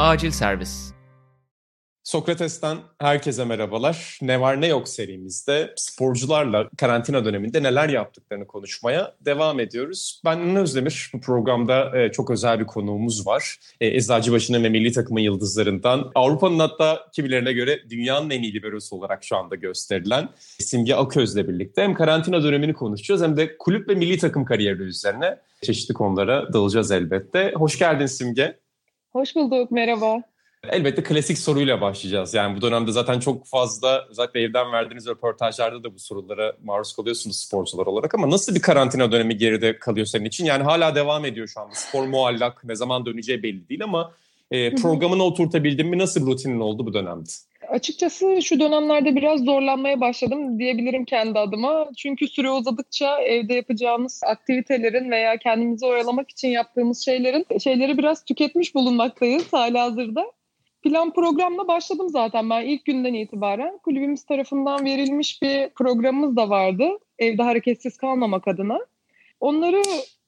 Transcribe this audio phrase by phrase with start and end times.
[0.00, 0.92] Acil Servis
[2.04, 4.18] Sokrates'ten herkese merhabalar.
[4.22, 10.20] Ne var ne yok serimizde sporcularla karantina döneminde neler yaptıklarını konuşmaya devam ediyoruz.
[10.24, 11.10] Ben Ünlü Özdemir.
[11.14, 13.56] Bu programda e, çok özel bir konuğumuz var.
[13.80, 19.24] E, Eczacıbaşı'nın ve milli takımın yıldızlarından Avrupa'nın hatta kimilerine göre dünyanın en iyi liberosu olarak
[19.24, 24.18] şu anda gösterilen Simge Aköz'le birlikte hem karantina dönemini konuşacağız hem de kulüp ve milli
[24.18, 27.52] takım kariyeri üzerine çeşitli konulara dalacağız elbette.
[27.56, 28.60] Hoş geldin Simge.
[29.12, 30.22] Hoş bulduk, merhaba.
[30.68, 32.34] Elbette klasik soruyla başlayacağız.
[32.34, 37.36] Yani bu dönemde zaten çok fazla özellikle evden verdiğiniz röportajlarda da bu sorulara maruz kalıyorsunuz
[37.36, 40.44] sporcular olarak ama nasıl bir karantina dönemi geride kalıyor senin için?
[40.44, 41.74] Yani hala devam ediyor şu anda.
[41.74, 44.12] Spor muallak, ne zaman döneceği belli değil ama
[44.50, 45.98] e, programına oturtabildin mi?
[45.98, 47.30] Nasıl bir rutinin oldu bu dönemde?
[47.70, 51.88] Açıkçası şu dönemlerde biraz zorlanmaya başladım diyebilirim kendi adıma.
[51.96, 58.74] Çünkü süre uzadıkça evde yapacağımız aktivitelerin veya kendimizi oyalamak için yaptığımız şeylerin şeyleri biraz tüketmiş
[58.74, 60.32] bulunmaktayız hala hazırda.
[60.82, 63.78] Plan programla başladım zaten ben ilk günden itibaren.
[63.78, 66.88] Kulübümüz tarafından verilmiş bir programımız da vardı.
[67.18, 68.78] Evde hareketsiz kalmamak adına.
[69.40, 69.82] Onları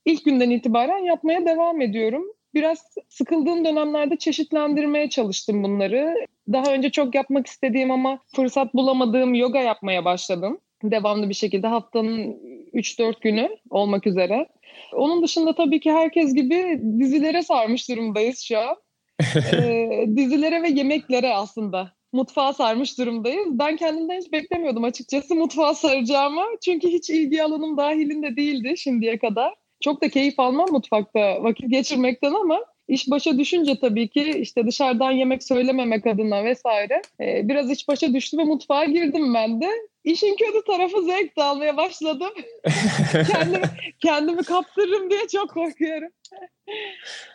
[0.04, 2.24] ilk günden itibaren yapmaya devam ediyorum.
[2.54, 6.14] Biraz sıkıldığım dönemlerde çeşitlendirmeye çalıştım bunları.
[6.52, 10.58] Daha önce çok yapmak istediğim ama fırsat bulamadığım yoga yapmaya başladım.
[10.82, 12.36] Devamlı bir şekilde haftanın
[12.74, 14.48] 3-4 günü olmak üzere.
[14.92, 18.76] Onun dışında tabii ki herkes gibi dizilere sarmış durumdayız şu an
[19.52, 23.46] e, dizilere ve yemeklere aslında mutfağa sarmış durumdayız.
[23.50, 26.42] Ben kendimden hiç beklemiyordum açıkçası mutfağa saracağımı.
[26.64, 29.54] Çünkü hiç ilgi alanım dahilinde değildi şimdiye kadar.
[29.82, 35.10] Çok da keyif almam mutfakta vakit geçirmekten ama iş başa düşünce tabii ki işte dışarıdan
[35.10, 39.68] yemek söylememek adına vesaire e, biraz iş başa düştü ve mutfağa girdim ben de.
[40.04, 42.32] İşin kötü tarafı zevk de almaya başladım.
[43.32, 43.62] kendimi,
[44.00, 46.08] kendimi kaptırırım diye çok korkuyorum.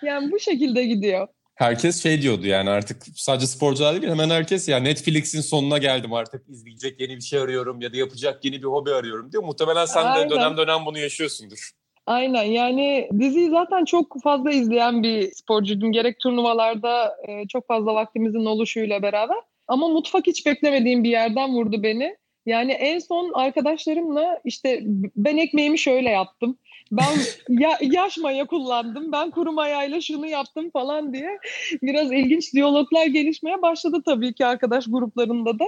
[0.04, 4.80] yani bu şekilde gidiyor herkes şey diyordu yani artık sadece sporcular değil hemen herkes ya
[4.80, 8.92] Netflix'in sonuna geldim artık izleyecek yeni bir şey arıyorum ya da yapacak yeni bir hobi
[8.92, 9.44] arıyorum diyor.
[9.44, 10.30] Muhtemelen sen Aynen.
[10.30, 11.72] de dönem dönem bunu yaşıyorsundur.
[12.08, 15.92] Aynen yani diziyi zaten çok fazla izleyen bir sporcuydum.
[15.92, 19.38] Gerek turnuvalarda e, çok fazla vaktimizin oluşuyla beraber.
[19.68, 22.16] Ama mutfak hiç beklemediğim bir yerden vurdu beni.
[22.46, 24.80] Yani en son arkadaşlarımla işte
[25.16, 26.58] ben ekmeğimi şöyle yaptım.
[26.92, 27.14] Ben
[27.50, 29.12] ya, yaş maya kullandım.
[29.12, 31.40] Ben kuru mayayla şunu yaptım falan diye
[31.82, 35.66] biraz ilginç diyaloglar gelişmeye başladı tabii ki arkadaş gruplarında da.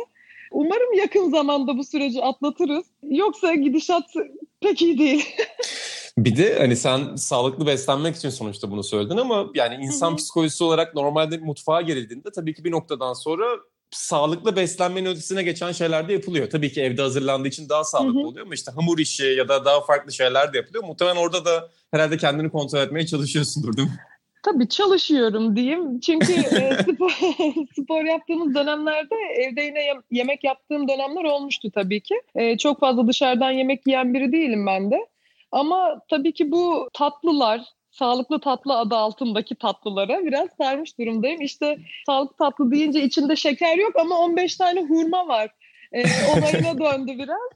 [0.52, 2.86] Umarım yakın zamanda bu süreci atlatırız.
[3.04, 4.14] Yoksa gidişat
[4.62, 5.36] pek iyi değil.
[6.26, 10.96] Bir de hani sen sağlıklı beslenmek için sonuçta bunu söyledin ama yani insan psikolojisi olarak
[10.96, 13.46] normalde mutfağa girildiğinde tabii ki bir noktadan sonra
[13.92, 16.50] sağlıklı beslenmenin ötesine geçen şeyler de yapılıyor.
[16.50, 19.82] Tabii ki evde hazırlandığı için daha sağlıklı oluyor ama işte hamur işi ya da daha
[19.82, 20.84] farklı şeyler de yapılıyor.
[20.84, 24.00] Muhtemelen orada da herhalde kendini kontrol etmeye çalışıyorsundur değil mi?
[24.44, 26.00] Tabii çalışıyorum diyeyim.
[26.00, 27.12] Çünkü e, spor,
[27.82, 29.80] spor yaptığımız dönemlerde evde yine
[30.12, 32.16] yemek yaptığım dönemler olmuştu tabii ki.
[32.36, 35.08] E, çok fazla dışarıdan yemek yiyen biri değilim ben de.
[35.52, 37.62] Ama tabii ki bu tatlılar,
[37.92, 41.42] sağlıklı tatlı adı altındaki tatlılara biraz sarmış durumdayım.
[41.42, 45.50] İşte sağlıklı tatlı deyince içinde şeker yok ama 15 tane hurma var.
[45.94, 46.04] E,
[46.38, 47.50] olayına döndü biraz.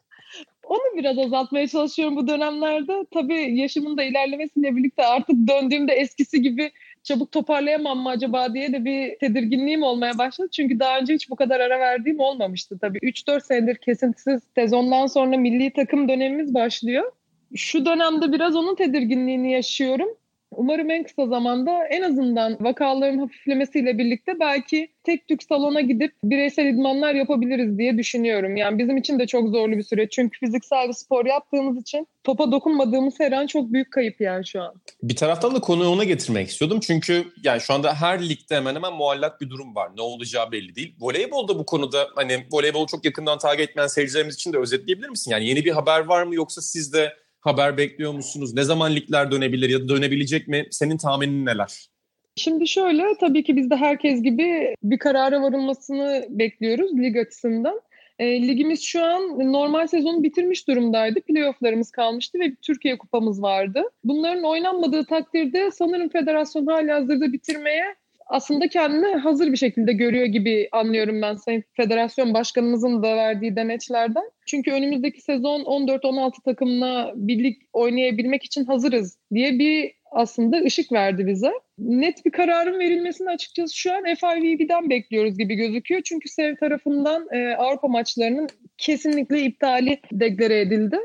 [0.64, 3.06] Onu biraz azaltmaya çalışıyorum bu dönemlerde.
[3.14, 6.72] Tabii yaşımın da ilerlemesiyle birlikte artık döndüğümde eskisi gibi
[7.04, 10.50] çabuk toparlayamam mı acaba diye de bir tedirginliğim olmaya başladı.
[10.52, 12.98] Çünkü daha önce hiç bu kadar ara verdiğim olmamıştı tabii.
[12.98, 17.12] 3-4 senedir kesintisiz sezondan sonra milli takım dönemimiz başlıyor.
[17.56, 20.08] Şu dönemde biraz onun tedirginliğini yaşıyorum.
[20.56, 26.66] Umarım en kısa zamanda en azından vakaların hafiflemesiyle birlikte belki tek tük salona gidip bireysel
[26.66, 28.56] idmanlar yapabiliriz diye düşünüyorum.
[28.56, 30.12] Yani bizim için de çok zorlu bir süreç.
[30.12, 34.62] Çünkü fiziksel bir spor yaptığımız için topa dokunmadığımız her an çok büyük kayıp yani şu
[34.62, 34.74] an.
[35.04, 36.80] Bir taraftan da konuyu ona getirmek istiyordum.
[36.80, 39.90] Çünkü yani şu anda her ligde hemen hemen muallak bir durum var.
[39.98, 40.96] Ne olacağı belli değil.
[41.00, 45.32] Voleybolda bu konuda hani voleybolu çok yakından takip etmeyen seyircilerimiz için de özetleyebilir misin?
[45.32, 48.54] Yani yeni bir haber var mı yoksa siz de haber bekliyor musunuz?
[48.54, 50.68] Ne zaman ligler dönebilir ya da dönebilecek mi?
[50.72, 51.88] Senin tahminin neler?
[52.36, 57.82] Şimdi şöyle tabii ki biz de herkes gibi bir karara varılmasını bekliyoruz lig açısından.
[58.20, 61.22] E, ligimiz şu an normal sezonu bitirmiş durumdaydı.
[61.22, 63.84] Playoff'larımız kalmıştı ve Türkiye kupamız vardı.
[64.04, 67.96] Bunların oynanmadığı takdirde sanırım federasyon hala hazırda bitirmeye
[68.28, 74.24] aslında kendini hazır bir şekilde görüyor gibi anlıyorum ben Sayın Federasyon Başkanımızın da verdiği demeçlerden.
[74.46, 81.52] Çünkü önümüzdeki sezon 14-16 takımla birlik oynayabilmek için hazırız diye bir aslında ışık verdi bize.
[81.78, 86.02] Net bir kararın verilmesini açıkçası şu an FIVB'den bekliyoruz gibi gözüküyor.
[86.02, 88.48] Çünkü SEV tarafından e, Avrupa maçlarının
[88.78, 91.00] kesinlikle iptali deklare edildi.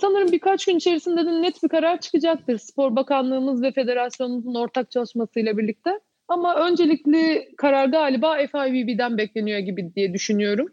[0.00, 2.58] Sanırım birkaç gün içerisinde de net bir karar çıkacaktır.
[2.58, 5.90] Spor Bakanlığımız ve federasyonumuzun ortak çalışmasıyla birlikte.
[6.28, 10.68] Ama öncelikli karar galiba FIVB'den bekleniyor gibi diye düşünüyorum.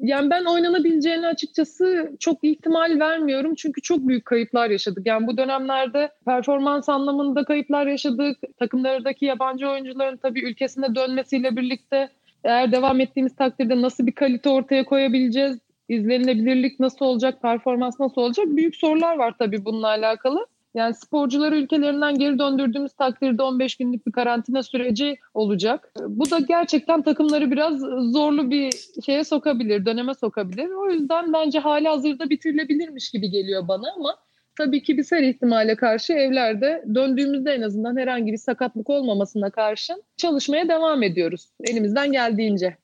[0.00, 3.54] Yani ben oynanabileceğini açıkçası çok ihtimal vermiyorum.
[3.54, 5.06] Çünkü çok büyük kayıplar yaşadık.
[5.06, 8.38] Yani bu dönemlerde performans anlamında kayıplar yaşadık.
[8.58, 12.08] Takımlardaki yabancı oyuncuların tabii ülkesine dönmesiyle birlikte
[12.44, 15.58] eğer devam ettiğimiz takdirde nasıl bir kalite ortaya koyabileceğiz?
[15.88, 17.42] İzlenilebilirlik nasıl olacak?
[17.42, 18.46] Performans nasıl olacak?
[18.48, 20.46] Büyük sorular var tabii bununla alakalı.
[20.74, 25.92] Yani sporcuları ülkelerinden geri döndürdüğümüz takdirde 15 günlük bir karantina süreci olacak.
[26.08, 27.78] Bu da gerçekten takımları biraz
[28.12, 28.70] zorlu bir
[29.06, 30.68] şeye sokabilir, döneme sokabilir.
[30.68, 34.16] O yüzden bence hali hazırda bitirilebilirmiş gibi geliyor bana ama
[34.58, 40.02] tabii ki bir ser ihtimale karşı evlerde döndüğümüzde en azından herhangi bir sakatlık olmamasına karşın
[40.16, 42.76] çalışmaya devam ediyoruz elimizden geldiğince.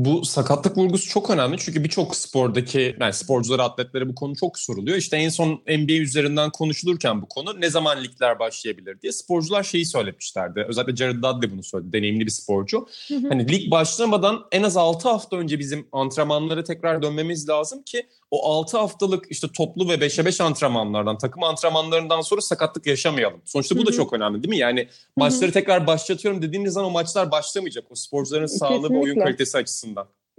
[0.00, 4.96] Bu sakatlık vurgusu çok önemli çünkü birçok spordaki yani sporculara, atletlere bu konu çok soruluyor.
[4.96, 9.86] İşte en son NBA üzerinden konuşulurken bu konu ne zaman ligler başlayabilir diye sporcular şeyi
[9.86, 10.64] söylemişlerdi.
[10.68, 12.86] Özellikle Jared Dudley bunu söyledi, deneyimli bir sporcu.
[13.08, 13.28] Hı hı.
[13.28, 18.52] Hani lig başlamadan en az 6 hafta önce bizim antrenmanlara tekrar dönmemiz lazım ki o
[18.52, 23.40] 6 haftalık işte toplu ve 5'e 5 antrenmanlardan, takım antrenmanlarından sonra sakatlık yaşamayalım.
[23.44, 23.86] Sonuçta bu Hı-hı.
[23.86, 24.58] da çok önemli değil mi?
[24.58, 25.52] Yani maçları Hı-hı.
[25.52, 27.84] tekrar başlatıyorum dediğiniz zaman o maçlar başlamayacak.
[27.90, 28.94] O sporcuların sağlığı Kesinlikle.
[28.94, 29.89] ve oyun kalitesi açısından.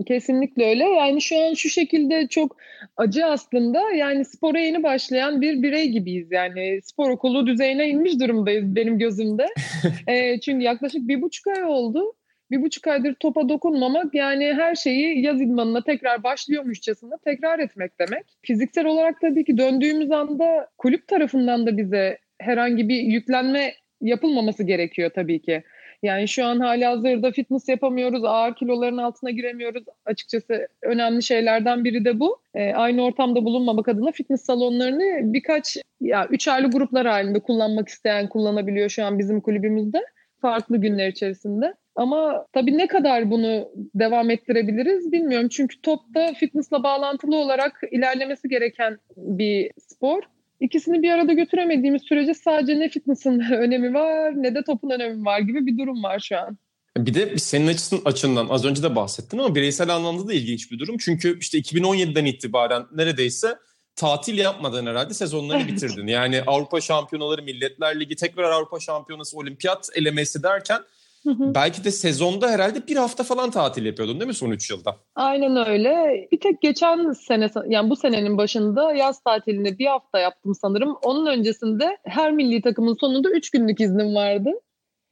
[0.06, 0.83] Kesinlikle öyle.
[0.83, 2.57] Yani şu an şu şekilde çok
[2.98, 3.92] acı aslında.
[3.92, 6.31] Yani spora yeni başlayan bir birey gibiyiz.
[6.31, 9.48] Yani spor okulu düzeyine inmiş durumdayız benim gözümde.
[10.07, 12.13] e, çünkü yaklaşık bir buçuk ay oldu
[12.51, 18.25] bir buçuk aydır topa dokunmamak yani her şeyi yaz idmanına tekrar başlıyormuşçasına tekrar etmek demek.
[18.42, 25.12] Fiziksel olarak tabii ki döndüğümüz anda kulüp tarafından da bize herhangi bir yüklenme yapılmaması gerekiyor
[25.15, 25.63] tabii ki.
[26.03, 29.83] Yani şu an hali hazırda fitness yapamıyoruz, ağır kiloların altına giremiyoruz.
[30.06, 32.42] Açıkçası önemli şeylerden biri de bu.
[32.53, 38.30] E, aynı ortamda bulunmamak adına fitness salonlarını birkaç, ya üç aylı gruplar halinde kullanmak isteyen
[38.30, 40.01] kullanabiliyor şu an bizim kulübümüzde.
[40.42, 41.74] Farklı günler içerisinde.
[41.95, 45.50] Ama tabii ne kadar bunu devam ettirebiliriz bilmiyorum.
[45.50, 50.24] Çünkü topta fitnessla bağlantılı olarak ilerlemesi gereken bir spor.
[50.62, 55.40] İkisini bir arada götüremediğimiz sürece sadece ne fitness'ın önemi var ne de topun önemi var
[55.40, 56.58] gibi bir durum var şu an.
[56.98, 60.80] Bir de senin açısın açından az önce de bahsettin ama bireysel anlamda da ilginç bir
[60.80, 60.98] durum.
[60.98, 63.58] Çünkü işte 2017'den itibaren neredeyse
[63.96, 66.08] tatil yapmadan herhalde sezonlarını bitirdin.
[66.08, 70.81] Yani Avrupa Şampiyonaları, Milletler Ligi, tekrar Avrupa Şampiyonası, Olimpiyat elemesi derken
[71.26, 74.96] Belki de sezonda herhalde bir hafta falan tatil yapıyordun değil mi son 3 yılda?
[75.16, 76.28] Aynen öyle.
[76.32, 80.98] Bir tek geçen sene yani bu senenin başında yaz tatilinde bir hafta yaptım sanırım.
[81.04, 84.50] Onun öncesinde her milli takımın sonunda 3 günlük iznim vardı.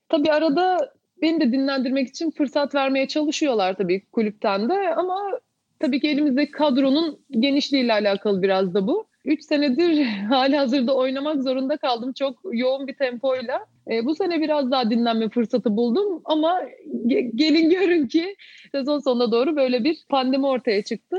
[0.10, 5.16] Tabii arada beni de dinlendirmek için fırsat vermeye çalışıyorlar tabii kulüpten de ama
[5.80, 9.10] tabii ki elimizdeki kadronun genişliğiyle alakalı biraz da bu.
[9.26, 13.66] 3 senedir hali hazırda oynamak zorunda kaldım çok yoğun bir tempoyla.
[13.90, 16.62] E, bu sene biraz daha dinlenme fırsatı buldum ama
[17.06, 18.36] ge- gelin görün ki
[18.72, 21.18] sezon sonuna doğru böyle bir pandemi ortaya çıktı.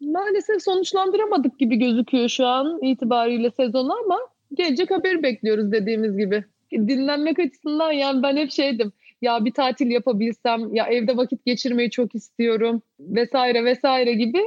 [0.00, 4.18] Maalesef sonuçlandıramadık gibi gözüküyor şu an itibariyle sezonu ama
[4.54, 6.44] gelecek haberi bekliyoruz dediğimiz gibi.
[6.72, 8.92] Dinlenmek açısından yani ben hep şeydim
[9.22, 14.42] ya bir tatil yapabilsem ya evde vakit geçirmeyi çok istiyorum vesaire vesaire gibi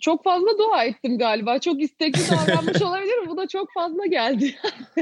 [0.00, 1.58] çok fazla dua ettim galiba.
[1.58, 3.28] Çok istekli davranmış olabilirim.
[3.28, 4.54] Bu da çok fazla geldi.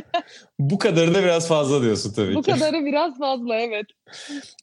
[0.58, 2.52] Bu kadarı da biraz fazla diyorsun tabii Bu ki.
[2.52, 3.86] Bu kadarı biraz fazla evet.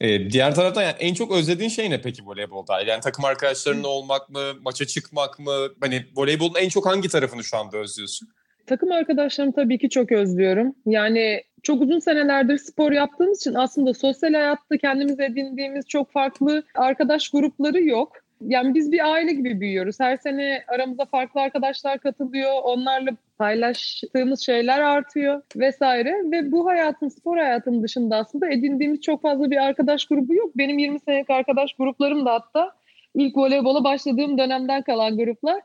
[0.00, 2.80] Ee, diğer taraftan yani en çok özlediğin şey ne peki voleybolda?
[2.80, 5.68] Yani takım arkadaşlarınla olmak mı, maça çıkmak mı?
[5.80, 8.28] Hani voleybolun en çok hangi tarafını şu anda özlüyorsun?
[8.66, 10.74] Takım arkadaşlarımı tabii ki çok özlüyorum.
[10.86, 17.28] Yani çok uzun senelerdir spor yaptığımız için aslında sosyal hayatta kendimiz edindiğimiz çok farklı arkadaş
[17.28, 20.00] grupları yok yani biz bir aile gibi büyüyoruz.
[20.00, 22.50] Her sene aramıza farklı arkadaşlar katılıyor.
[22.62, 26.14] Onlarla paylaştığımız şeyler artıyor vesaire.
[26.24, 30.50] Ve bu hayatın, spor hayatının dışında aslında edindiğimiz çok fazla bir arkadaş grubu yok.
[30.56, 32.72] Benim 20 senelik arkadaş gruplarım da hatta
[33.14, 35.62] ilk voleybola başladığım dönemden kalan gruplar.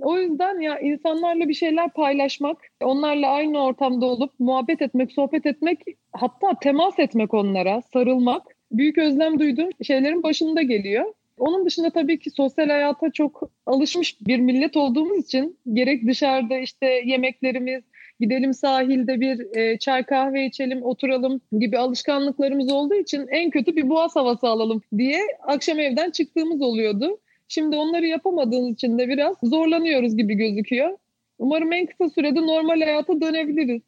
[0.00, 5.80] O yüzden ya insanlarla bir şeyler paylaşmak, onlarla aynı ortamda olup muhabbet etmek, sohbet etmek,
[6.12, 11.04] hatta temas etmek onlara, sarılmak büyük özlem duyduğum şeylerin başında geliyor.
[11.40, 16.86] Onun dışında tabii ki sosyal hayata çok alışmış bir millet olduğumuz için gerek dışarıda işte
[16.86, 17.82] yemeklerimiz,
[18.20, 23.88] gidelim sahilde bir e, çay kahve içelim, oturalım gibi alışkanlıklarımız olduğu için en kötü bir
[23.88, 27.18] boğaz havası alalım diye akşam evden çıktığımız oluyordu.
[27.48, 30.98] Şimdi onları yapamadığımız için de biraz zorlanıyoruz gibi gözüküyor.
[31.38, 33.82] Umarım en kısa sürede normal hayata dönebiliriz.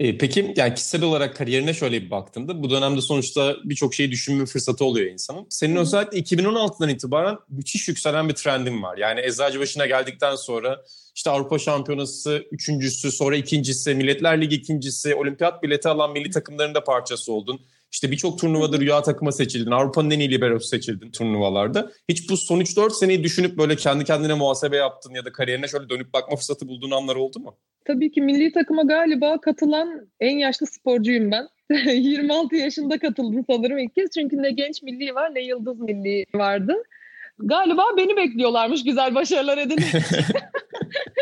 [0.00, 4.46] E, peki yani kişisel olarak kariyerine şöyle bir baktığında bu dönemde sonuçta birçok şeyi düşünme
[4.46, 5.46] fırsatı oluyor insanın.
[5.48, 5.80] Senin Hı.
[5.80, 8.98] özellikle 2016'dan itibaren müthiş yükselen bir trendin var.
[8.98, 15.88] Yani Eczacıbaşı'na geldikten sonra işte Avrupa Şampiyonası üçüncüsü, sonra ikincisi, Milletler Ligi ikincisi, olimpiyat bileti
[15.88, 17.60] alan milli takımların da parçası oldun.
[17.92, 19.70] İşte birçok turnuvada rüya takıma seçildin.
[19.70, 21.90] Avrupa'nın en iyi liberosu seçildin turnuvalarda.
[22.08, 25.88] Hiç bu son 3-4 seneyi düşünüp böyle kendi kendine muhasebe yaptın ya da kariyerine şöyle
[25.88, 27.56] dönüp bakma fırsatı bulduğun anlar oldu mu?
[27.84, 31.48] Tabii ki milli takıma galiba katılan en yaşlı sporcuyum ben.
[31.94, 34.10] 26 yaşında katıldım sanırım ilk kez.
[34.14, 36.74] Çünkü ne genç milli var ne yıldız milli vardı.
[37.38, 39.78] Galiba beni bekliyorlarmış güzel başarılar edin.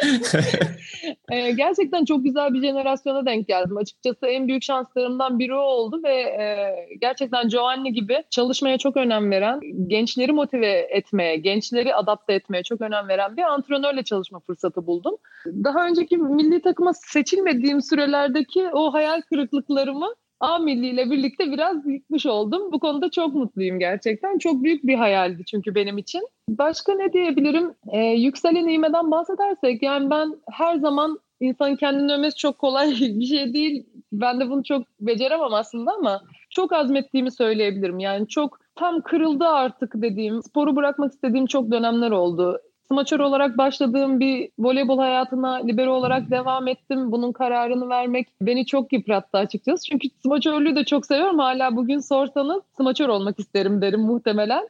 [1.31, 3.77] e, gerçekten çok güzel bir jenerasyona denk geldim.
[3.77, 9.61] Açıkçası en büyük şanslarımdan biri oldu ve e, gerçekten Giovanni gibi çalışmaya çok önem veren,
[9.87, 15.17] gençleri motive etmeye, gençleri adapte etmeye çok önem veren bir antrenörle çalışma fırsatı buldum.
[15.47, 22.27] Daha önceki milli takıma seçilmediğim sürelerdeki o hayal kırıklıklarımı A Milli ile birlikte biraz yıkmış
[22.27, 22.73] oldum.
[22.73, 24.39] Bu konuda çok mutluyum gerçekten.
[24.39, 26.29] Çok büyük bir hayaldi çünkü benim için.
[26.49, 27.75] Başka ne diyebilirim?
[27.93, 33.55] Ee, yükselen iğmeden bahsedersek yani ben her zaman insanın kendini övmesi çok kolay bir şey
[33.55, 33.87] değil.
[34.13, 37.99] Ben de bunu çok beceremem aslında ama çok azmettiğimi söyleyebilirim.
[37.99, 42.61] Yani çok tam kırıldı artık dediğim, sporu bırakmak istediğim çok dönemler oldu.
[42.89, 47.13] Smaçör olarak başladığım bir voleybol hayatına libero olarak devam ettim.
[47.13, 49.85] Bunun kararını vermek beni çok yıprattı açıkçası.
[49.85, 51.39] Çünkü smaçörlüğü de çok seviyorum.
[51.39, 54.69] Hala bugün sorsanız smaçör olmak isterim derim muhtemelen.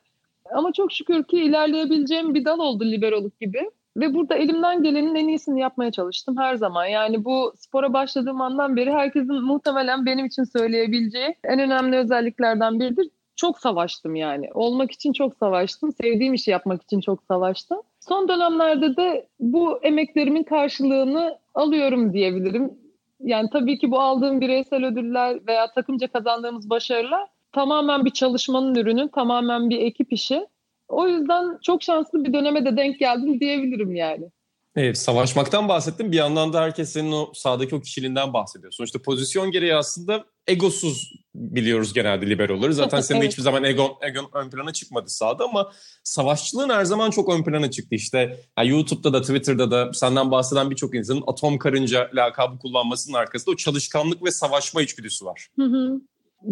[0.55, 3.71] Ama çok şükür ki ilerleyebileceğim bir dal oldu liberoluk gibi.
[3.97, 6.87] Ve burada elimden gelenin en iyisini yapmaya çalıştım her zaman.
[6.87, 13.09] Yani bu spora başladığım andan beri herkesin muhtemelen benim için söyleyebileceği en önemli özelliklerden biridir.
[13.37, 14.51] Çok savaştım yani.
[14.55, 15.93] Olmak için çok savaştım.
[15.93, 17.79] Sevdiğim işi yapmak için çok savaştım.
[18.09, 22.79] Son dönemlerde de bu emeklerimin karşılığını alıyorum diyebilirim.
[23.21, 29.11] Yani tabii ki bu aldığım bireysel ödüller veya takımca kazandığımız başarılar tamamen bir çalışmanın ürünü,
[29.11, 30.47] tamamen bir ekip işi.
[30.89, 34.31] O yüzden çok şanslı bir döneme de denk geldim diyebilirim yani.
[34.77, 36.13] Evet, savaşmaktan bahsettim.
[36.13, 38.73] Bir yandan da herkes senin o sahadaki o kişiliğinden bahsediyor.
[38.73, 42.75] Sonuçta pozisyon gereği aslında egosuz biliyoruz genelde liberoları.
[42.75, 43.31] Zaten senin evet.
[43.31, 45.73] hiçbir zaman ego, ego ön plana çıkmadı sahada ama
[46.05, 47.95] savaşçılığın her zaman çok ön plana çıktı.
[47.95, 53.51] İşte yani YouTube'da da Twitter'da da senden bahseden birçok insanın atom karınca lakabı kullanmasının arkasında
[53.51, 55.49] o çalışkanlık ve savaşma içgüdüsü var.
[55.59, 56.01] Hı hı.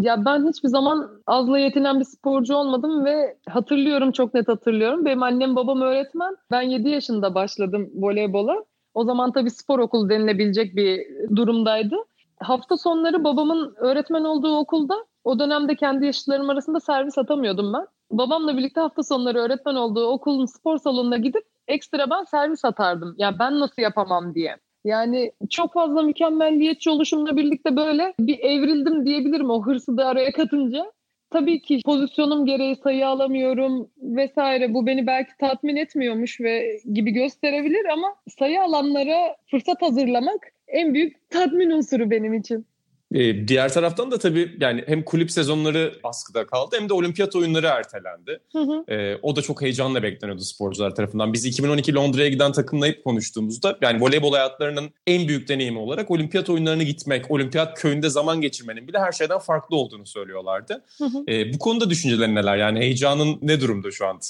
[0.00, 5.04] Ya ben hiçbir zaman azla yetinen bir sporcu olmadım ve hatırlıyorum çok net hatırlıyorum.
[5.04, 6.36] Benim annem babam öğretmen.
[6.50, 8.64] Ben 7 yaşında başladım voleybola.
[8.94, 11.96] O zaman tabii spor okulu denilebilecek bir durumdaydı.
[12.40, 17.86] Hafta sonları babamın öğretmen olduğu okulda o dönemde kendi yaşıtlarım arasında servis atamıyordum ben.
[18.10, 23.14] Babamla birlikte hafta sonları öğretmen olduğu okulun spor salonuna gidip ekstra ben servis atardım.
[23.18, 24.56] Ya ben nasıl yapamam diye.
[24.84, 30.92] Yani çok fazla mükemmelliyetçi oluşumla birlikte böyle bir evrildim diyebilirim o hırsı da araya katınca.
[31.30, 37.84] Tabii ki pozisyonum gereği sayı alamıyorum vesaire bu beni belki tatmin etmiyormuş ve gibi gösterebilir
[37.92, 42.66] ama sayı alanlara fırsat hazırlamak en büyük tatmin unsuru benim için.
[43.14, 47.66] Ee, diğer taraftan da tabii yani hem kulüp sezonları askıda kaldı hem de olimpiyat oyunları
[47.66, 48.40] ertelendi.
[48.52, 48.85] Hı hı.
[48.88, 51.33] Ee, o da çok heyecanla bekleniyordu sporcular tarafından.
[51.33, 56.50] Biz 2012 Londra'ya giden takımla hep konuştuğumuzda yani voleybol hayatlarının en büyük deneyimi olarak olimpiyat
[56.50, 60.85] oyunlarına gitmek, olimpiyat köyünde zaman geçirmenin bile her şeyden farklı olduğunu söylüyorlardı.
[60.99, 61.25] Hı hı.
[61.28, 62.56] Ee, bu konuda düşüncelerin neler?
[62.56, 64.21] Yani heyecanın ne durumda şu an?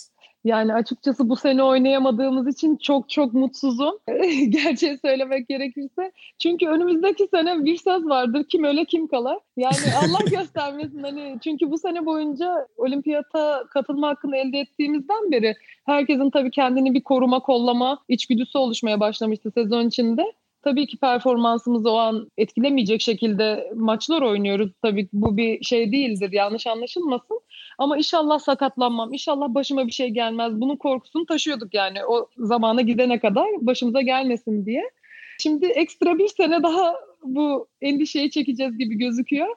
[0.44, 3.98] Yani açıkçası bu sene oynayamadığımız için çok çok mutsuzum.
[4.48, 6.12] Gerçeği söylemek gerekirse.
[6.38, 8.44] Çünkü önümüzdeki sene bir söz vardır.
[8.48, 9.38] Kim öle kim kalar.
[9.56, 15.54] Yani Allah göstermesin hani çünkü bu sene boyunca olimpiyata katılma hakkını elde ettiğimizden beri
[15.86, 20.32] herkesin tabii kendini bir koruma, kollama içgüdüsü oluşmaya başlamıştı sezon içinde.
[20.64, 24.72] Tabii ki performansımızı o an etkilemeyecek şekilde maçlar oynuyoruz.
[24.82, 26.32] Tabii bu bir şey değildir.
[26.32, 27.40] Yanlış anlaşılmasın.
[27.78, 30.60] Ama inşallah sakatlanmam, inşallah başıma bir şey gelmez.
[30.60, 34.90] Bunun korkusunu taşıyorduk yani o zamana gidene kadar başımıza gelmesin diye.
[35.40, 36.94] Şimdi ekstra bir sene daha
[37.24, 39.56] bu endişeyi çekeceğiz gibi gözüküyor.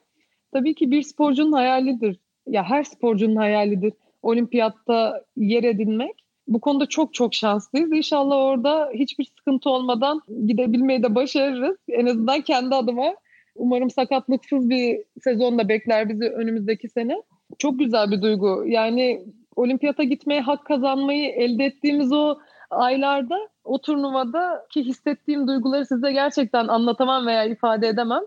[0.54, 2.20] Tabii ki bir sporcunun hayalidir.
[2.48, 6.27] Ya her sporcunun hayalidir olimpiyatta yer edinmek.
[6.48, 7.92] Bu konuda çok çok şanslıyız.
[7.92, 11.78] İnşallah orada hiçbir sıkıntı olmadan gidebilmeyi de başarırız.
[11.90, 13.16] En azından kendi adıma.
[13.56, 17.22] Umarım sakatlıksız bir sezon da bekler bizi önümüzdeki sene.
[17.58, 18.64] Çok güzel bir duygu.
[18.68, 19.26] Yani
[19.56, 22.38] olimpiyata gitmeye hak kazanmayı elde ettiğimiz o
[22.70, 28.22] aylarda o turnuvada ki hissettiğim duyguları size gerçekten anlatamam veya ifade edemem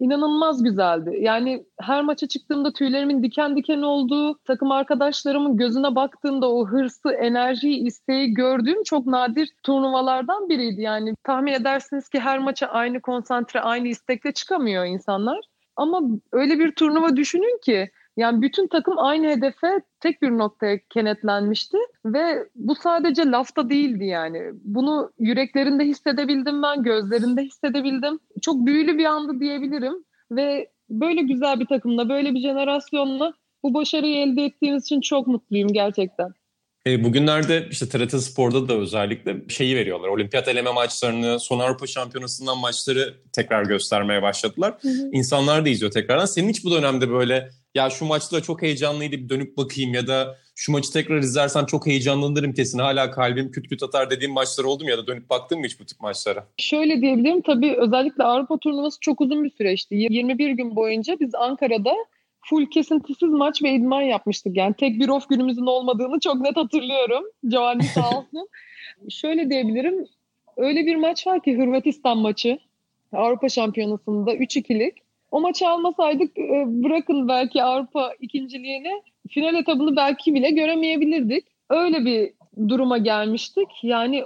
[0.00, 1.18] inanılmaz güzeldi.
[1.20, 7.86] Yani her maça çıktığımda tüylerimin diken diken olduğu, takım arkadaşlarımın gözüne baktığımda o hırsı, enerjiyi,
[7.86, 10.80] isteği gördüğüm çok nadir turnuvalardan biriydi.
[10.82, 15.40] Yani tahmin edersiniz ki her maça aynı konsantre, aynı istekle çıkamıyor insanlar.
[15.76, 16.00] Ama
[16.32, 22.48] öyle bir turnuva düşünün ki Yani bütün takım aynı hedefe tek bir noktaya kenetlenmişti ve
[22.54, 24.42] bu sadece lafta değildi yani.
[24.64, 28.18] Bunu yüreklerinde hissedebildim ben, gözlerinde hissedebildim.
[28.42, 34.16] Çok büyülü bir andı diyebilirim ve böyle güzel bir takımla, böyle bir jenerasyonla bu başarıyı
[34.16, 36.34] elde ettiğimiz için çok mutluyum gerçekten.
[36.86, 40.08] E, bugünlerde işte TRT Spor'da da özellikle şeyi veriyorlar.
[40.08, 44.74] Olimpiyat eleme maçlarını, son Avrupa Şampiyonası'ndan maçları tekrar göstermeye başladılar.
[44.80, 45.10] Hı hı.
[45.12, 46.24] İnsanlar da izliyor tekrardan.
[46.24, 50.38] Senin hiç bu dönemde böyle ya şu maçta çok heyecanlıydı bir dönüp bakayım ya da
[50.54, 54.84] şu maçı tekrar izlersem çok heyecanlanırım kesin hala kalbim küt küt atar dediğim maçlar oldu
[54.84, 56.46] mu ya da dönüp baktın mı hiç bu tip maçlara?
[56.58, 59.94] Şöyle diyebilirim tabii özellikle Avrupa turnuvası çok uzun bir süreçti.
[59.94, 61.92] 21 gün boyunca biz Ankara'da
[62.40, 64.56] full kesintisiz maç ve idman yapmıştık.
[64.56, 67.24] Yani tek bir off günümüzün olmadığını çok net hatırlıyorum.
[67.48, 68.48] Giovanni sağ olsun.
[69.10, 70.06] Şöyle diyebilirim.
[70.56, 72.58] Öyle bir maç var ki Hırvatistan maçı.
[73.12, 75.05] Avrupa Şampiyonası'nda 3-2'lik.
[75.36, 81.46] O maçı almasaydık e, bırakın belki Avrupa ikinciliğini final etabını belki bile göremeyebilirdik.
[81.70, 82.32] Öyle bir
[82.68, 83.68] duruma gelmiştik.
[83.82, 84.24] Yani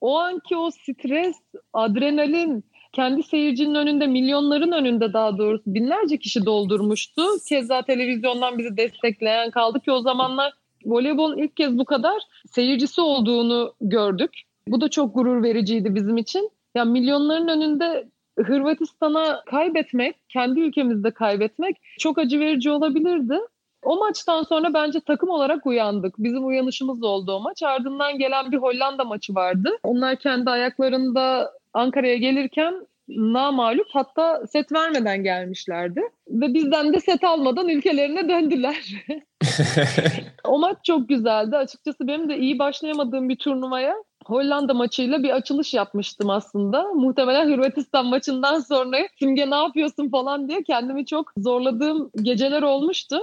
[0.00, 1.36] o anki o stres,
[1.72, 7.22] adrenalin, kendi seyircinin önünde, milyonların önünde daha doğrusu binlerce kişi doldurmuştu.
[7.48, 10.52] Keza televizyondan bizi destekleyen kaldı ki o zamanlar
[10.84, 14.30] voleybolun ilk kez bu kadar seyircisi olduğunu gördük.
[14.68, 16.50] Bu da çok gurur vericiydi bizim için.
[16.74, 18.08] Ya milyonların önünde
[18.42, 23.38] Hırvatistan'a kaybetmek, kendi ülkemizde kaybetmek çok acı verici olabilirdi.
[23.82, 26.14] O maçtan sonra bence takım olarak uyandık.
[26.18, 27.62] Bizim uyanışımız oldu o maç.
[27.62, 29.70] Ardından gelen bir Hollanda maçı vardı.
[29.82, 36.00] Onlar kendi ayaklarında Ankara'ya gelirken namalup hatta set vermeden gelmişlerdi.
[36.28, 38.76] Ve bizden de set almadan ülkelerine döndüler.
[40.44, 41.56] o maç çok güzeldi.
[41.56, 43.94] Açıkçası benim de iyi başlayamadığım bir turnuvaya
[44.26, 46.82] Hollanda maçıyla bir açılış yapmıştım aslında.
[46.82, 53.18] Muhtemelen Hırvatistan maçından sonra Simge ne yapıyorsun falan diye kendimi çok zorladığım geceler olmuştu.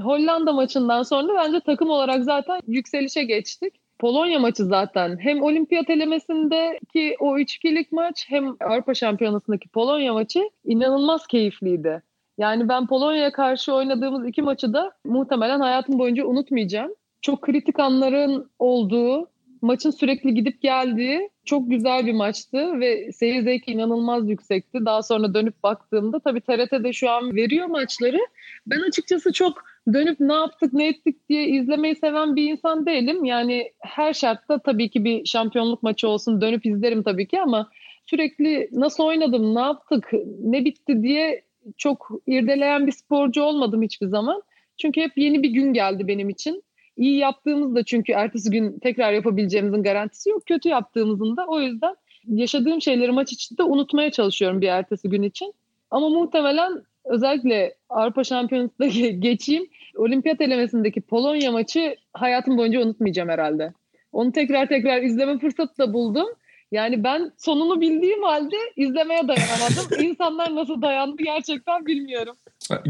[0.00, 3.74] Hollanda maçından sonra bence takım olarak zaten yükselişe geçtik.
[3.98, 11.26] Polonya maçı zaten hem olimpiyat elemesindeki o 3-2'lik maç hem Avrupa Şampiyonası'ndaki Polonya maçı inanılmaz
[11.26, 12.02] keyifliydi.
[12.38, 16.94] Yani ben Polonya'ya karşı oynadığımız iki maçı da muhtemelen hayatım boyunca unutmayacağım.
[17.22, 19.29] Çok kritik anların olduğu,
[19.62, 24.78] maçın sürekli gidip geldiği çok güzel bir maçtı ve seyir zevki inanılmaz yüksekti.
[24.84, 28.18] Daha sonra dönüp baktığımda tabii TRT'de şu an veriyor maçları.
[28.66, 33.24] Ben açıkçası çok dönüp ne yaptık ne ettik diye izlemeyi seven bir insan değilim.
[33.24, 37.70] Yani her şartta tabii ki bir şampiyonluk maçı olsun dönüp izlerim tabii ki ama
[38.06, 41.42] sürekli nasıl oynadım, ne yaptık, ne bitti diye
[41.76, 44.42] çok irdeleyen bir sporcu olmadım hiçbir zaman.
[44.78, 46.62] Çünkü hep yeni bir gün geldi benim için.
[47.00, 50.46] İyi yaptığımızda çünkü ertesi gün tekrar yapabileceğimizin garantisi yok.
[50.46, 51.94] Kötü yaptığımızın da o yüzden
[52.26, 55.52] yaşadığım şeyleri maç içinde unutmaya çalışıyorum bir ertesi gün için.
[55.90, 59.66] Ama muhtemelen özellikle Avrupa Şampiyonası'nda geçeyim.
[59.96, 63.72] Olimpiyat elemesindeki Polonya maçı hayatım boyunca unutmayacağım herhalde.
[64.12, 66.28] Onu tekrar tekrar izleme fırsatı da buldum.
[66.72, 70.04] Yani ben sonunu bildiğim halde izlemeye dayanamadım.
[70.04, 72.36] İnsanlar nasıl dayandı gerçekten bilmiyorum.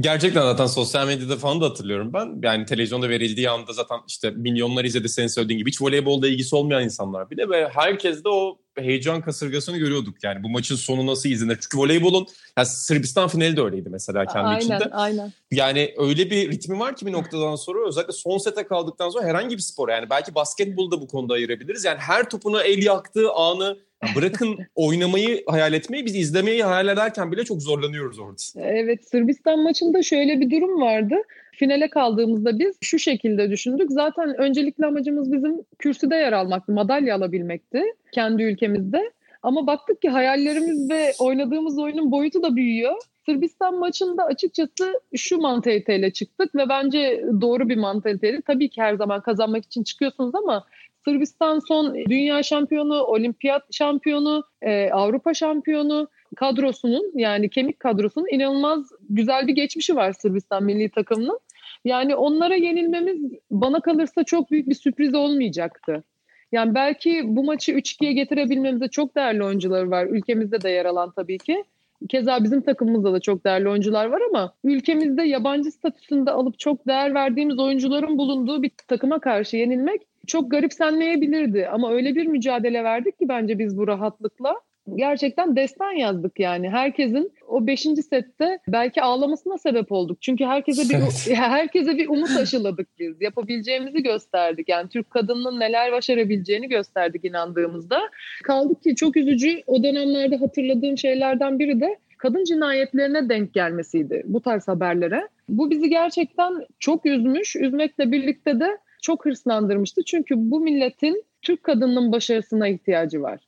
[0.00, 2.40] Gerçekten zaten sosyal medyada falan da hatırlıyorum ben.
[2.42, 5.70] Yani televizyonda verildiği anda zaten işte milyonlar izledi senin söylediğin gibi.
[5.70, 10.24] Hiç voleybolda ilgisi olmayan insanlar bile ve herkes de o heyecan kasırgasını görüyorduk.
[10.24, 11.58] Yani bu maçın sonu nasıl izlenir?
[11.60, 14.74] Çünkü voleybolun yani Sırbistan finali de öyleydi mesela kendi aynen, içinde.
[14.74, 15.32] Aynen, aynen.
[15.50, 19.56] Yani öyle bir ritmi var ki bir noktadan sonra özellikle son sete kaldıktan sonra herhangi
[19.56, 21.84] bir spor yani belki basketbolu da bu konuda ayırabiliriz.
[21.84, 23.78] Yani her topuna el yaktığı anı
[24.16, 28.42] bırakın oynamayı hayal etmeyi biz izlemeyi hayal ederken bile çok zorlanıyoruz orada.
[28.56, 31.14] Evet Sırbistan maçında şöyle bir durum vardı.
[31.60, 33.90] Finale kaldığımızda biz şu şekilde düşündük.
[33.90, 39.12] Zaten öncelikli amacımız bizim kürsüde yer almaktı, madalya alabilmekti kendi ülkemizde.
[39.42, 42.94] Ama baktık ki hayallerimiz ve oynadığımız oyunun boyutu da büyüyor.
[43.26, 48.42] Sırbistan maçında açıkçası şu mantaliteyle çıktık ve bence doğru bir mantaliteydi.
[48.46, 50.64] Tabii ki her zaman kazanmak için çıkıyorsunuz ama
[51.04, 59.46] Sırbistan son dünya şampiyonu, olimpiyat şampiyonu, e, Avrupa şampiyonu kadrosunun yani kemik kadrosunun inanılmaz güzel
[59.46, 61.40] bir geçmişi var Sırbistan milli takımının.
[61.84, 66.04] Yani onlara yenilmemiz bana kalırsa çok büyük bir sürpriz olmayacaktı.
[66.52, 70.06] Yani belki bu maçı 3-2'ye getirebilmemize çok değerli oyuncular var.
[70.06, 71.64] Ülkemizde de yer alan tabii ki.
[72.08, 77.14] Keza bizim takımımızda da çok değerli oyuncular var ama ülkemizde yabancı statüsünde alıp çok değer
[77.14, 81.68] verdiğimiz oyuncuların bulunduğu bir takıma karşı yenilmek çok garipsenmeyebilirdi.
[81.72, 84.54] Ama öyle bir mücadele verdik ki bence biz bu rahatlıkla
[84.94, 86.70] gerçekten destan yazdık yani.
[86.70, 87.80] Herkesin o 5.
[87.82, 90.22] sette belki ağlamasına sebep olduk.
[90.22, 93.20] Çünkü herkese bir herkese bir umut aşıladık biz.
[93.20, 94.68] Yapabileceğimizi gösterdik.
[94.68, 98.00] Yani Türk kadının neler başarabileceğini gösterdik inandığımızda.
[98.44, 104.40] Kaldık ki çok üzücü o dönemlerde hatırladığım şeylerden biri de kadın cinayetlerine denk gelmesiydi bu
[104.40, 105.28] tarz haberlere.
[105.48, 107.56] Bu bizi gerçekten çok üzmüş.
[107.56, 110.04] Üzmekle birlikte de çok hırslandırmıştı.
[110.04, 113.40] Çünkü bu milletin Türk kadının başarısına ihtiyacı var.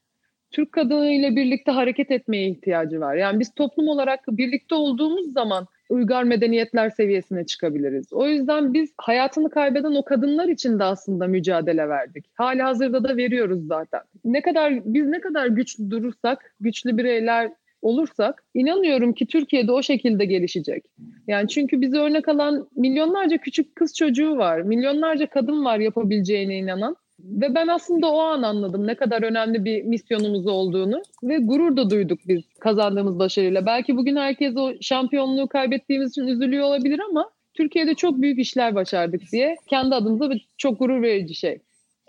[0.52, 3.14] Türk kadınıyla birlikte hareket etmeye ihtiyacı var.
[3.14, 8.12] Yani biz toplum olarak birlikte olduğumuz zaman uygar medeniyetler seviyesine çıkabiliriz.
[8.12, 12.24] O yüzden biz hayatını kaybeden o kadınlar için de aslında mücadele verdik.
[12.34, 14.00] Hali hazırda da veriyoruz zaten.
[14.24, 17.50] Ne kadar biz ne kadar güçlü durursak, güçlü bireyler
[17.82, 20.84] olursak inanıyorum ki Türkiye'de o şekilde gelişecek.
[21.26, 24.60] Yani çünkü bize örnek alan milyonlarca küçük kız çocuğu var.
[24.60, 26.96] Milyonlarca kadın var yapabileceğine inanan.
[27.22, 31.90] Ve ben aslında o an anladım ne kadar önemli bir misyonumuz olduğunu ve gurur da
[31.90, 33.66] duyduk biz kazandığımız başarıyla.
[33.66, 39.22] Belki bugün herkes o şampiyonluğu kaybettiğimiz için üzülüyor olabilir ama Türkiye'de çok büyük işler başardık
[39.32, 41.58] diye kendi adımıza çok gurur verici şey.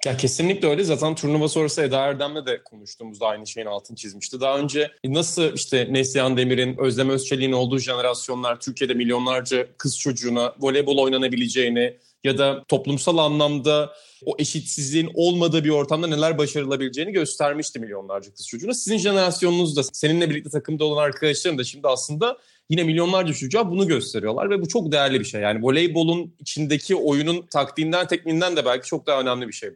[0.06, 0.84] Ya kesinlikle öyle.
[0.84, 4.42] Zaten turnuva sonrası Eda Erdem'le de konuştuğumuzda aynı şeyin altını çizmişti.
[4.42, 10.98] Daha önce nasıl işte Neslihan Demir'in, Özlem Özçelik'in olduğu jenerasyonlar Türkiye'de milyonlarca kız çocuğuna voleybol
[10.98, 11.94] oynanabileceğini
[12.24, 13.94] ya da toplumsal anlamda
[14.26, 18.74] o eşitsizliğin olmadığı bir ortamda neler başarılabileceğini göstermişti milyonlarca kız çocuğuna.
[18.74, 22.38] Sizin jenerasyonunuz da seninle birlikte takımda olan arkadaşların da şimdi aslında
[22.70, 25.42] yine milyonlarca çocuğa bunu gösteriyorlar ve bu çok değerli bir şey.
[25.42, 29.76] Yani voleybolun içindeki oyunun taktiğinden, tekniğinden de belki çok daha önemli bir şey bu.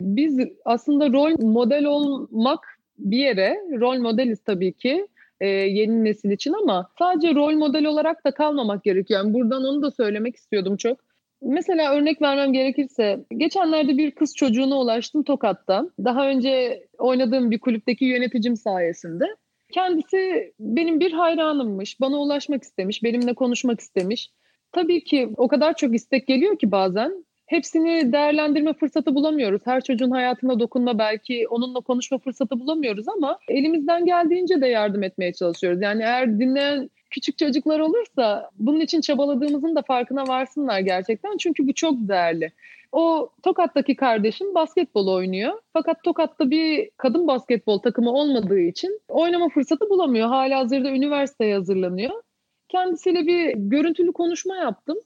[0.00, 2.58] Biz aslında rol model olmak
[2.98, 5.06] bir yere, rol modeliz tabii ki
[5.40, 9.20] e, yeni nesil için ama sadece rol model olarak da kalmamak gerekiyor.
[9.20, 11.11] Yani buradan onu da söylemek istiyordum çok.
[11.42, 15.86] Mesela örnek vermem gerekirse geçenlerde bir kız çocuğuna ulaştım Tokat'ta.
[16.04, 19.24] Daha önce oynadığım bir kulüpteki yöneticim sayesinde.
[19.72, 22.00] Kendisi benim bir hayranımmış.
[22.00, 24.30] Bana ulaşmak istemiş, benimle konuşmak istemiş.
[24.72, 29.62] Tabii ki o kadar çok istek geliyor ki bazen hepsini değerlendirme fırsatı bulamıyoruz.
[29.64, 35.32] Her çocuğun hayatına dokunma belki onunla konuşma fırsatı bulamıyoruz ama elimizden geldiğince de yardım etmeye
[35.32, 35.82] çalışıyoruz.
[35.82, 41.36] Yani eğer dinleyen küçük çocuklar olursa bunun için çabaladığımızın da farkına varsınlar gerçekten.
[41.36, 42.52] Çünkü bu çok değerli.
[42.92, 45.52] O Tokat'taki kardeşim basketbol oynuyor.
[45.72, 50.28] Fakat Tokat'ta bir kadın basketbol takımı olmadığı için oynama fırsatı bulamıyor.
[50.28, 52.10] Hala hazırda üniversiteye hazırlanıyor.
[52.68, 54.98] Kendisiyle bir görüntülü konuşma yaptım.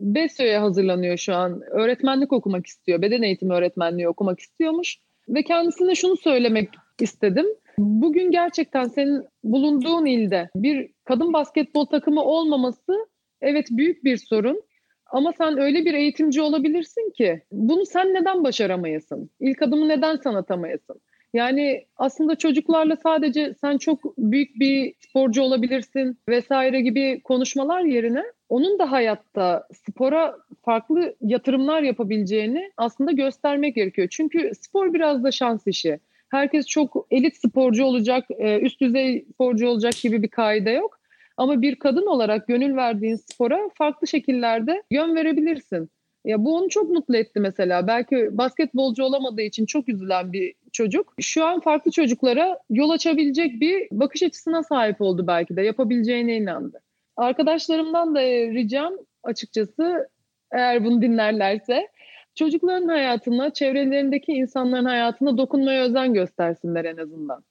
[0.00, 1.62] BESÖ'ye hazırlanıyor şu an.
[1.70, 3.02] Öğretmenlik okumak istiyor.
[3.02, 4.96] Beden eğitimi öğretmenliği okumak istiyormuş.
[5.28, 6.68] Ve kendisine şunu söylemek
[7.00, 7.46] istedim.
[7.80, 13.06] Bugün gerçekten senin bulunduğun ilde bir kadın basketbol takımı olmaması
[13.40, 14.62] evet büyük bir sorun.
[15.06, 19.30] Ama sen öyle bir eğitimci olabilirsin ki bunu sen neden başaramayasın?
[19.40, 21.00] İlk adımı neden sen atamayasın?
[21.34, 28.78] Yani aslında çocuklarla sadece sen çok büyük bir sporcu olabilirsin vesaire gibi konuşmalar yerine onun
[28.78, 34.08] da hayatta spora farklı yatırımlar yapabileceğini aslında göstermek gerekiyor.
[34.10, 36.00] Çünkü spor biraz da şans işi.
[36.30, 41.00] Herkes çok elit sporcu olacak, e, üst düzey sporcu olacak gibi bir kaide yok.
[41.36, 45.90] Ama bir kadın olarak gönül verdiğin spora farklı şekillerde yön verebilirsin.
[46.24, 47.86] Ya bu onu çok mutlu etti mesela.
[47.86, 51.14] Belki basketbolcu olamadığı için çok üzülen bir çocuk.
[51.20, 55.62] Şu an farklı çocuklara yol açabilecek bir bakış açısına sahip oldu belki de.
[55.62, 56.80] Yapabileceğine inandı.
[57.16, 60.08] Arkadaşlarımdan da ricam açıkçası
[60.52, 61.88] eğer bunu dinlerlerse
[62.34, 67.44] çocukların hayatına, çevrelerindeki insanların hayatına dokunmaya özen göstersinler en azından.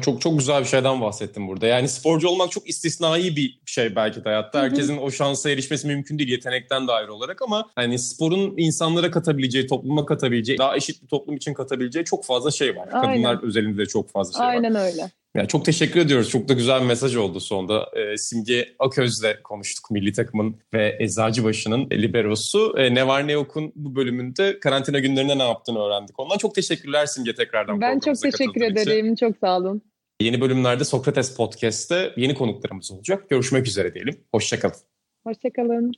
[0.00, 1.66] Çok çok güzel bir şeyden bahsettim burada.
[1.66, 4.62] Yani sporcu olmak çok istisnai bir şey belki de hayatta.
[4.62, 9.66] Herkesin o şansa erişmesi mümkün değil yetenekten de ayrı olarak ama hani sporun insanlara katabileceği,
[9.66, 12.88] topluma katabileceği, daha eşit bir toplum için katabileceği çok fazla şey var.
[12.92, 13.22] Aynen.
[13.22, 14.80] Kadınlar özelinde de çok fazla şey Aynen var.
[14.80, 15.10] Aynen öyle.
[15.36, 16.30] Yani çok teşekkür ediyoruz.
[16.30, 17.90] Çok da güzel bir mesaj oldu sonunda.
[17.96, 22.74] E, Simge Aköz'le konuştuk milli takımın ve Eczacıbaşı'nın liberosu.
[22.78, 26.20] E, ne var ne yokun bu bölümünde karantina günlerinde ne yaptığını öğrendik.
[26.20, 27.80] Ondan çok teşekkürler Simge tekrardan.
[27.80, 29.12] Ben çok teşekkür ederim.
[29.12, 29.26] Için.
[29.26, 29.82] Çok sağ olun.
[30.20, 33.30] Yeni bölümlerde Sokrates Podcast'te yeni konuklarımız olacak.
[33.30, 34.24] Görüşmek üzere diyelim.
[34.32, 34.76] Hoşçakalın.
[35.24, 35.92] Hoşçakalın.